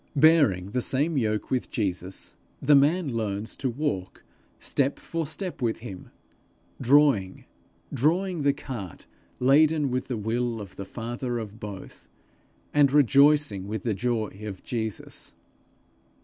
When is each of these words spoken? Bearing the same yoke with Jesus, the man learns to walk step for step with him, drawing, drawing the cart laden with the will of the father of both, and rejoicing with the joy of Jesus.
Bearing 0.15 0.71
the 0.71 0.81
same 0.81 1.15
yoke 1.15 1.51
with 1.51 1.69
Jesus, 1.69 2.35
the 2.59 2.73
man 2.73 3.13
learns 3.13 3.55
to 3.57 3.69
walk 3.69 4.23
step 4.57 4.97
for 4.97 5.27
step 5.27 5.61
with 5.61 5.81
him, 5.81 6.09
drawing, 6.81 7.45
drawing 7.93 8.41
the 8.41 8.51
cart 8.51 9.05
laden 9.37 9.91
with 9.91 10.07
the 10.07 10.17
will 10.17 10.59
of 10.59 10.75
the 10.75 10.85
father 10.85 11.37
of 11.37 11.59
both, 11.59 12.09
and 12.73 12.91
rejoicing 12.91 13.67
with 13.67 13.83
the 13.83 13.93
joy 13.93 14.31
of 14.41 14.63
Jesus. 14.63 15.35